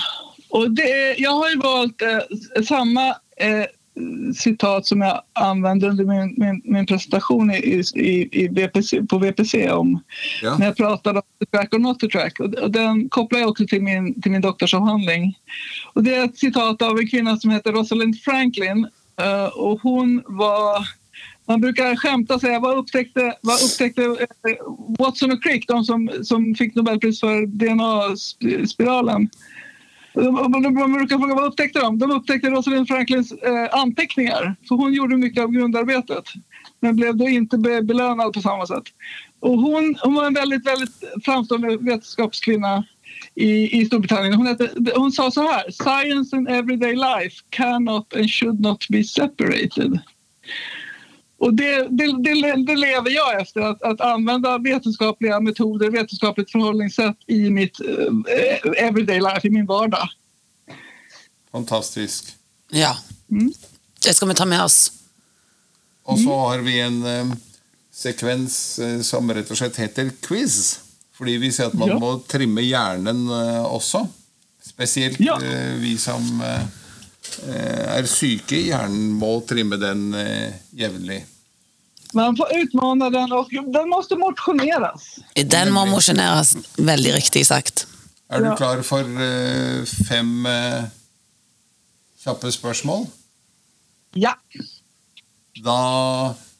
[0.49, 3.65] och det jag har ju valt eh, samma eh,
[4.35, 9.69] citat som jag använde under min, min, min presentation i, i, i VPC, på VPC
[9.71, 9.99] om
[10.41, 10.57] Ja.
[10.57, 12.39] när jag pratade om to track och not to track.
[12.39, 15.37] Och, och den kopplar jag också till min, till min doktorsavhandling.
[15.93, 18.87] Och det är ett citat av en kvinna som heter Rosalind Franklin.
[19.21, 20.87] Eh, och hon var...
[21.47, 24.15] Man brukar skämta och säga vad upptäckte, vad upptäckte eh,
[24.99, 29.29] Watson och Crick, de som, som fick Nobelpris för DNA-spiralen.
[30.13, 31.99] De, de, de brukar fråga vad upptäckte de?
[31.99, 34.55] De upptäckte Rosalind Franklins eh, anteckningar.
[34.63, 36.25] Så hon gjorde mycket av grundarbetet.
[36.79, 38.83] Men blev då inte be, belönad på samma sätt.
[39.39, 42.83] Och hon, hon var en väldigt, väldigt framstående vetenskapskvinna
[43.35, 44.33] i, i Storbritannien.
[44.33, 45.71] Hon, hette, hon sa så här.
[45.71, 49.99] Science and everyday life cannot and should not be separated.
[51.39, 57.15] Och det, det, det, det lever jag efter, att, att använda vetenskapliga metoder, vetenskapligt förhållningssätt
[57.27, 60.09] i mitt eh, everyday life, i min vardag.
[61.51, 62.35] Fantastisk.
[62.71, 62.97] ja.
[63.31, 63.53] Mm.
[64.05, 64.91] Det skal vi ta med oss.
[66.03, 67.27] Og så har vi en eh,
[67.93, 70.79] sekvens eh, som rett og slett heter quiz.
[71.13, 71.97] Fordi vi ser at man Ja.
[71.99, 74.05] må trimme hjernen eh, også.
[74.63, 75.35] Spesielt Ja.
[75.43, 76.63] eh, vi som eh,
[77.45, 81.23] er syke i hjernen, må trimme den eh, jevnlig.
[82.13, 85.19] Man får utmana den och den måste motioneras.
[85.35, 86.55] Den må mosjoneres.
[86.77, 87.85] Veldig riktig sagt.
[88.29, 90.89] Er du klar for eh, fem eh,
[92.21, 93.05] kjappe spørsmål?
[94.17, 94.35] Ja.
[95.65, 95.79] Da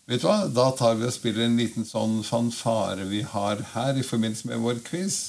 [0.10, 0.39] vet du hva?
[0.53, 4.62] Da tar vi og spiller en liten sånn fanfare vi har her i forbindelse med
[4.65, 5.19] vår quiz.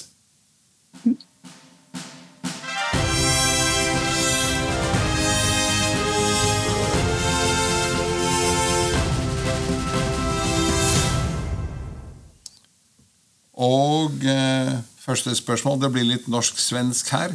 [13.60, 14.72] Og eh,
[15.04, 17.34] første spørsmål, det blir litt norsk-svensk her.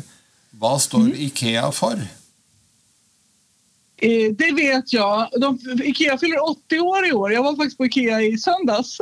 [0.57, 1.99] Hva står Ikea for?
[4.01, 5.29] Eh, det vet jag.
[5.41, 7.33] De, Ikea fyller 80 år i år.
[7.33, 8.97] Jag var faktiskt på Ikea i söndags.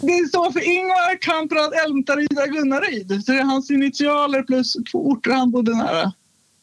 [0.00, 3.24] det står för Ingvar Kamprad Elmtaryd Gunnaryd.
[3.24, 6.12] Så det är hans initialer plus två orter han bodde nära.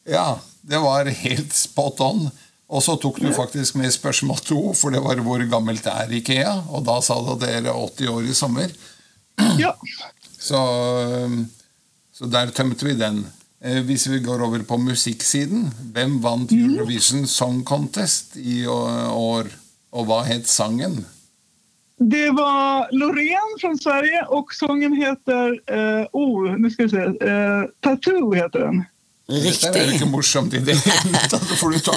[0.04, 2.30] Ja, det var helt spot on.
[2.70, 6.52] Og så tok du faktisk med spørsmål to, for det var hvor gammelt er Ikea?
[6.70, 8.70] Og da sa du at det er 80 år i sommer.
[9.58, 9.72] Ja.
[10.38, 10.60] Så,
[11.26, 11.42] um,
[12.14, 13.24] så der tømte vi den.
[13.60, 19.50] Eh, Hvis vi går over på musikksiden, hvem vant Eurovision Song Contest i år?
[19.90, 21.02] Og hva het sangen?
[22.00, 25.60] Det var Loreen från Sverige och sången heter...
[25.66, 27.02] Eh, oh, nu ska vi se.
[27.02, 28.84] Eh, Tattoo heter den.
[29.30, 29.94] Dette er Riktig.
[29.94, 31.54] ikke morsomt i det hele tatt, du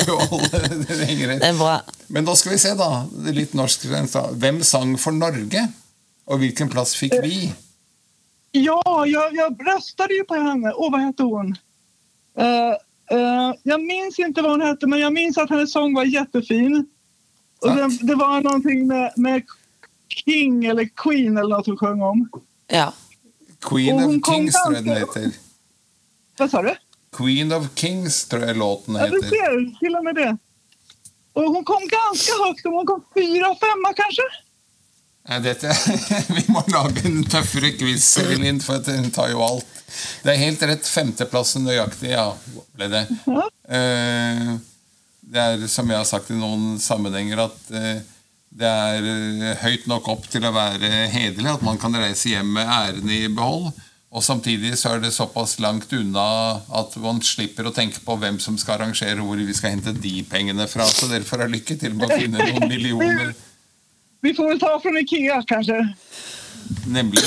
[0.07, 0.61] jo alle
[1.01, 1.75] renger Det er bra.
[2.13, 2.89] Men da skal vi se, da.
[3.33, 3.87] Litt norsk.
[4.13, 4.27] da.
[4.37, 5.65] Hvem sang for Norge?
[6.29, 7.47] Og hvilken plass fikk vi?
[8.53, 10.73] Ja, jag, jag röstade ju på henne.
[10.75, 11.55] Åh, vad hette hon?
[12.37, 12.73] Eh,
[13.17, 16.85] eh, jag minns inte vad hon hette, men jag minns att hennes sång var jättefin.
[17.61, 17.77] Och Tack.
[17.77, 19.43] det, det var någonting med, med
[20.09, 22.29] King eller Queen eller något hon sjöng om.
[22.67, 22.93] Ja.
[23.61, 25.31] Queen of Kings, tror jeg den heter.
[26.37, 26.75] Vad sa du?
[27.13, 29.29] Queen of Kings, tror jeg låten Ja, du heter.
[29.29, 30.37] ser, till och med det.
[31.33, 34.27] Och hon kom ganska högt, hon kom fyra, femma kanske.
[35.29, 35.71] Nei, dette,
[36.35, 39.65] vi må lage en tøffere quiz, Lind, for den tar jo alt.
[40.23, 40.89] Det er helt rett.
[40.89, 42.25] Femteplassen nøyaktig, ja,
[42.75, 43.03] ble det.
[43.25, 43.45] Ja.
[43.69, 44.53] Eh,
[45.33, 48.01] Det er, som jeg har sagt i noen sammenhenger, at eh,
[48.53, 51.53] det er eh, høyt nok opp til å være hederlig.
[51.55, 53.71] At man kan reise hjem med æren i behold.
[54.13, 56.23] Og samtidig så er det såpass langt unna
[56.77, 60.19] at man slipper å tenke på hvem som skal arrangere hvor vi skal hente de
[60.29, 60.85] pengene fra.
[60.85, 63.31] Så dere får ha lykke til med å finne noen millioner.
[64.23, 65.79] Vi får väl ta från Ikea kanske.
[66.85, 67.23] Nemlig.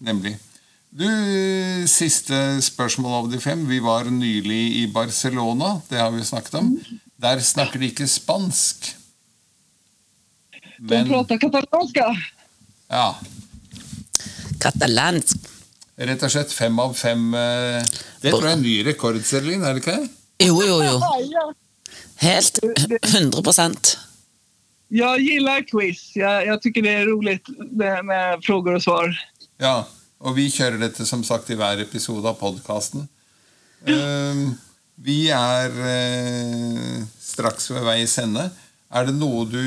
[0.00, 0.32] Nemlig.
[0.88, 1.04] Du,
[1.86, 3.66] Siste spørsmål av de fem.
[3.68, 5.74] Vi var nylig i Barcelona.
[5.90, 6.72] Det har vi snakket om.
[7.20, 8.88] Der snakker de ikke spansk.
[10.78, 12.08] De Men pratar katalanska.
[12.88, 13.08] ja,
[14.58, 15.47] Katalansk.
[15.98, 17.82] Rett og slett fem av fem eh,
[18.22, 20.10] Det tror jeg er en ny rekord, Selin, er det ikke det?
[20.46, 21.48] Jo, jo, jo.
[22.22, 23.42] Helt 100
[24.88, 26.16] jag gillar quiz.
[26.16, 29.20] Jag, jag tycker det är roligt med, med frågor och svar.
[29.58, 33.08] Ja, og vi kjører dette som sagt i hver episode av podkasten.
[34.98, 38.48] vi er eh, straks ved veis ende.
[38.88, 39.60] Er det noe du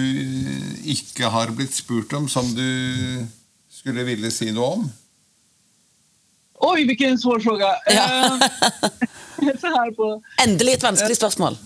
[0.90, 3.28] ikke har blitt spurt om, som du
[3.70, 4.90] skulle ville si noe om?
[6.64, 7.66] Oj, vilken svår fråga.
[7.86, 8.26] Ja.
[8.26, 11.58] Eh, så här på, Endelig et vanskelig spørsmål.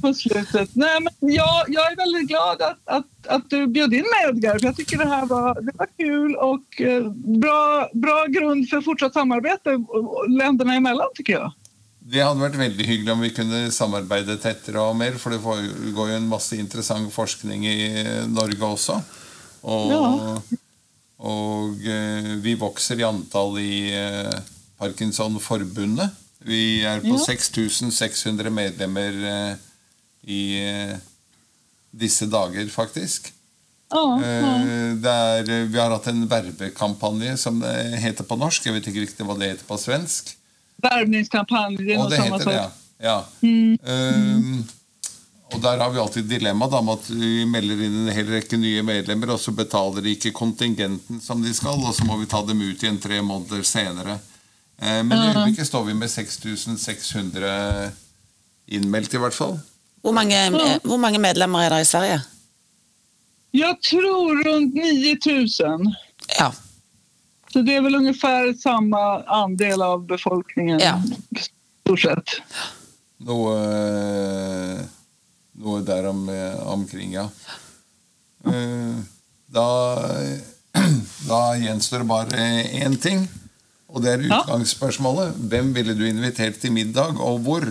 [0.00, 0.70] på slutet.
[0.72, 4.58] Nej, men jag, jag är väldigt glad att, att, att du bjöd in mig, Edgar.
[4.58, 7.04] För jag tycker det här var, det var kul och eh,
[7.40, 9.80] bra, bra grund för fortsatt samarbete eh,
[10.38, 11.52] länderna emellan, tycker jag.
[12.12, 16.08] Det hadde vært veldig hyggelig om vi kunne samarbeide tettere og mer, for det foregår
[16.10, 17.76] jo en masse interessant forskning i
[18.26, 18.96] Norge også.
[19.62, 20.40] Og, Ja.
[21.20, 24.32] Og eh, vi vokser i antall i eh,
[24.80, 26.16] Parkinson-forbundet.
[26.48, 27.24] Vi er på Ja.
[27.26, 29.54] 6600 medlemmer eh,
[30.24, 30.40] i
[31.90, 33.32] disse dager, faktisk.
[33.90, 34.54] Ja, ja.
[34.56, 38.66] Eh, Det er, vi har hatt en verbekampanje som det heter på norsk.
[38.66, 40.36] Jeg vet ikke riktig hva det heter på svensk.
[40.80, 42.68] Värvningskampanj, det Og nog det heter det, ja.
[43.04, 43.16] ja.
[43.84, 44.62] Ehm,
[45.54, 48.58] og der har vi alltid dilemma da, med at vi melder inn en hel rekke
[48.60, 52.28] nye medlemmer, og så betaler de ikke kontingenten som de skal, og så må vi
[52.30, 54.18] ta dem ut igjen tre måneder senere.
[54.78, 57.90] Eh, men i øyeblikket står vi med 6600
[58.70, 59.58] innmeldt, i hvert fall.
[60.00, 60.38] Hvor mange,
[60.84, 62.20] hvor mange medlemmer er det i Sverige?
[63.50, 65.94] Jag tror runt 9000.
[66.38, 66.52] Ja.
[67.52, 70.80] Så det är väl ungefär samma andel av befolkningen.
[70.80, 71.02] Ja.
[71.84, 72.28] Stort sett.
[73.16, 74.80] Noe, eh,
[75.60, 77.28] noe der om, eh, omkring, ja.
[78.44, 79.00] Eh,
[79.50, 79.98] Da,
[81.28, 82.48] da gjenstår det bare
[82.84, 83.24] én ting,
[83.90, 85.34] og det er utgangsspørsmålet.
[85.50, 87.66] Hvem ville du invitert til middag, og hvor?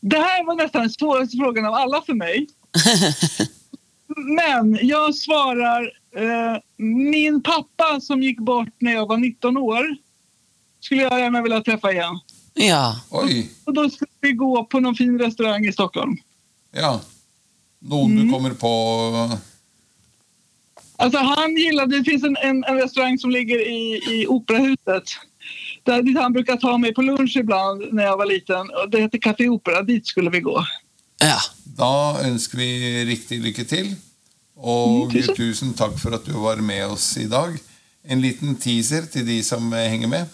[0.00, 2.46] Det här var nästan den svåraste frågan av alla för mig.
[4.36, 9.96] Men jag svarar eh, min pappa som gick bort när jag var 19 år.
[10.80, 12.20] Skulle jag gärna vilja träffa igen.
[12.54, 13.00] Ja.
[13.10, 13.50] Oi!
[13.64, 16.16] Och då skulle vi gå på någon fin restaurang i Stockholm.
[16.72, 17.00] Ja.
[17.80, 18.70] Noen du kommer på
[21.00, 25.04] Alltså han gillade, det finns en, en, en restaurang som ligger i, i Operahuset.
[25.84, 28.70] Där dit han brukar ta mig på lunch ibland när jag var liten.
[28.70, 30.66] Och Det heter Café Opera, dit skulle vi gå.
[31.20, 31.38] ja.
[31.78, 33.92] Da ønsker vi riktig lykke til.
[34.56, 35.34] Og Mm, tusen.
[35.36, 37.54] tusen takk for at du var med oss i dag.
[38.04, 40.26] En liten teaser til de som eh, henger med.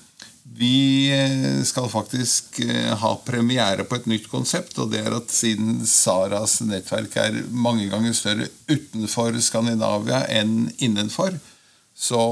[0.44, 4.76] Vi eh, skal faktisk eh, ha premiere på et nytt konsept.
[4.78, 11.38] Og det er at siden Saras nettverk er mange ganger større utenfor Skandinavia enn innenfor,
[11.96, 12.24] så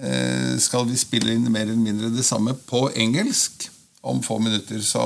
[0.00, 3.68] eh, skal vi spille inn mer eller mindre det samme på engelsk
[4.06, 4.80] om få minutter.
[4.80, 5.04] Så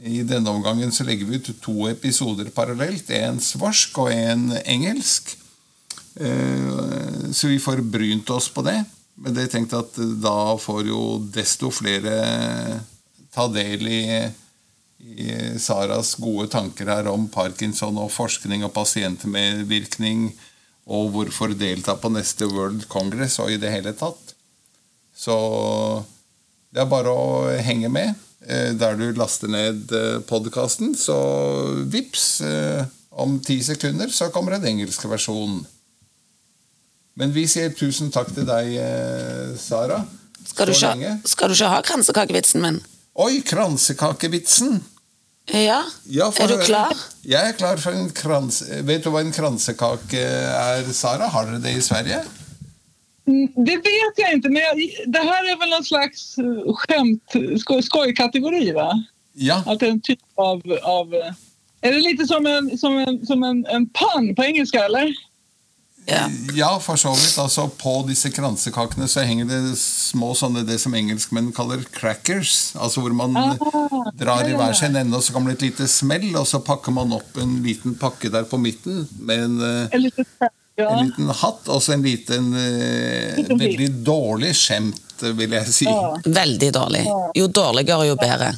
[0.00, 3.10] i denne omgangen så legger vi ut to episoder parallelt.
[3.12, 5.34] En svorsk og en engelsk.
[6.16, 8.78] Så vi får brynt oss på det.
[9.20, 11.02] Men det tenkte jeg at da får jo
[11.32, 12.14] desto flere
[13.34, 14.04] ta del i,
[15.00, 15.26] i
[15.60, 20.30] Saras gode tanker her om parkinson og forskning og pasientmedvirkning,
[20.90, 24.32] og hvorfor delta på neste World Congress og i det hele tatt.
[25.14, 25.36] Så
[26.72, 28.14] det er bare å henge med
[28.46, 30.94] eh, der du laster ned eh, podkasten.
[30.96, 31.18] Så
[31.92, 35.60] vips, eh, om ti sekunder så kommer en engelsk versjon.
[37.20, 40.00] Men vi sier tusen takk til deg, eh, Sara.
[40.46, 41.10] Skal, du Så ikke, lenge.
[41.28, 42.78] skal du ikke ha kransekakevitsen min?
[43.20, 44.80] Oi, kransekakevitsen!
[45.50, 45.80] Ja?
[46.06, 46.94] Ja, er du klar?
[47.26, 48.62] Jeg er klar for en krans...
[48.86, 51.28] Vet du hva en kransekake er, Sara?
[51.32, 52.22] Har dere det i Sverige?
[53.28, 54.76] Mm, Det vet jag inte, men jag,
[55.12, 59.04] det här är väl någon slags eh, skämt, skoj, skojkategori va?
[59.34, 59.62] Ja.
[59.66, 60.62] Att det är en typ av...
[60.82, 61.32] av eh,
[61.82, 65.14] är det lite som en, som en, som en, en pun på engelska eller?
[66.10, 66.24] Ja.
[66.58, 67.36] Ja, for så vidt.
[67.38, 72.72] Altså, på disse kransekakene så henger det små sånne det som engelskmenn kaller crackers.
[72.74, 73.54] Altså hvor man Ah,
[74.18, 76.92] drar i hver sin ende, og så kommer det et lite smell, og så pakker
[76.96, 80.26] man opp en liten pakke der på midten med en eh, En liten
[80.80, 80.88] Ja.
[80.96, 85.84] En liten hatt og så en liten eh, Liten veldig dårlig skjemt, vil jeg si.
[85.84, 87.02] Ja, Veldig dårlig.
[87.36, 88.54] Jo dårligere, jo bedre.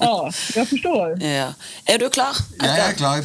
[0.00, 1.16] ja, jag förstår.
[1.24, 1.48] Ja.
[1.86, 2.36] Er du klar?
[2.60, 3.24] Jeg er klar.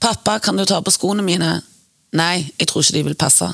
[0.00, 1.60] Pappa, kan du ta på skoene mine?
[2.12, 3.46] Nei, jeg tror ikke de vil passe.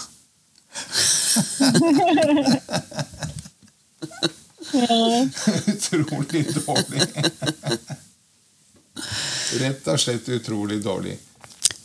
[5.66, 7.02] Utrolig dårlig.
[9.60, 11.18] Rett og slett utrolig dårlig.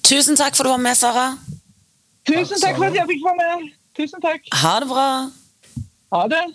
[0.07, 1.27] Tusen takk for at du var med, Sara.
[2.27, 3.69] Tusen Tack, tack för att jag fick vara med.
[3.97, 4.47] Tusen tack.
[4.63, 5.31] Ha det bra.
[6.09, 6.53] Ha det.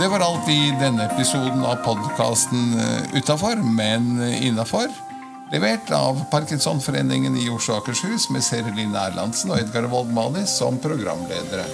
[0.00, 2.80] Det var alt i denne episoden av podkasten
[3.14, 5.07] Utafor, men innafor.
[5.50, 10.12] Levert av Parkinsonforeningen i Oslo og Akershus med Seri Erlandsen og Edgar Wold
[10.44, 11.64] som programledere.